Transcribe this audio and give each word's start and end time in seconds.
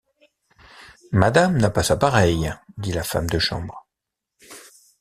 Madame 1.11 1.57
n’a 1.59 1.69
pas 1.69 1.83
sa 1.83 1.95
pareille, 1.95 2.51
dit 2.79 2.91
la 2.91 3.03
femme 3.03 3.29
de 3.29 3.37
chambre. 3.37 3.85